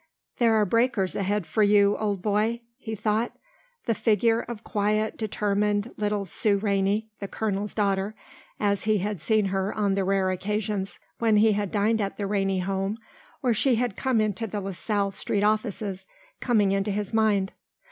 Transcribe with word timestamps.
"There 0.39 0.55
are 0.55 0.65
breakers 0.65 1.15
ahead 1.15 1.45
for 1.45 1.61
you, 1.61 1.95
old 1.95 2.23
boy," 2.23 2.61
he 2.79 2.95
thought, 2.95 3.35
the 3.85 3.93
figure 3.93 4.39
of 4.41 4.63
quiet, 4.63 5.15
determined, 5.15 5.93
little 5.95 6.25
Sue 6.25 6.57
Rainey, 6.57 7.11
the 7.19 7.27
colonel's 7.27 7.75
daughter, 7.75 8.15
as 8.59 8.85
he 8.85 8.97
had 8.97 9.21
seen 9.21 9.45
her 9.53 9.71
on 9.71 9.93
the 9.93 10.03
rare 10.03 10.31
occasions 10.31 10.97
when 11.19 11.37
he 11.37 11.51
had 11.51 11.69
dined 11.71 12.01
at 12.01 12.17
the 12.17 12.25
Rainey 12.25 12.61
home 12.61 12.97
or 13.43 13.53
she 13.53 13.75
had 13.75 13.95
come 13.95 14.19
into 14.19 14.47
the 14.47 14.59
LaSalle 14.59 15.11
Street 15.11 15.43
offices, 15.43 16.07
coming 16.39 16.71
into 16.71 16.89
his 16.89 17.13
mind. 17.13 17.53